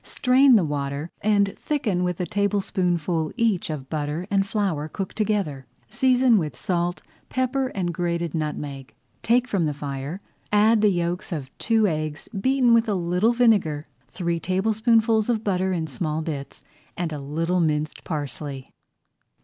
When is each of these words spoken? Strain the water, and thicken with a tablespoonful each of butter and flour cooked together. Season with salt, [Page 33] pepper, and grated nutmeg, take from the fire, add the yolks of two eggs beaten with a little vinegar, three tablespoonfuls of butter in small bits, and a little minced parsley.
Strain 0.03 0.55
the 0.55 0.65
water, 0.65 1.11
and 1.21 1.55
thicken 1.59 2.03
with 2.03 2.19
a 2.19 2.25
tablespoonful 2.25 3.31
each 3.37 3.69
of 3.69 3.87
butter 3.87 4.25
and 4.31 4.47
flour 4.47 4.87
cooked 4.87 5.15
together. 5.15 5.67
Season 5.89 6.39
with 6.39 6.55
salt, 6.55 7.03
[Page 7.03 7.03
33] 7.29 7.29
pepper, 7.29 7.67
and 7.75 7.93
grated 7.93 8.33
nutmeg, 8.33 8.95
take 9.21 9.47
from 9.47 9.67
the 9.67 9.75
fire, 9.75 10.19
add 10.51 10.81
the 10.81 10.89
yolks 10.89 11.31
of 11.31 11.55
two 11.59 11.85
eggs 11.85 12.27
beaten 12.29 12.73
with 12.73 12.89
a 12.89 12.95
little 12.95 13.31
vinegar, 13.33 13.85
three 14.07 14.39
tablespoonfuls 14.39 15.29
of 15.29 15.43
butter 15.43 15.71
in 15.71 15.85
small 15.85 16.23
bits, 16.23 16.63
and 16.97 17.13
a 17.13 17.19
little 17.21 17.59
minced 17.59 18.03
parsley. 18.03 18.71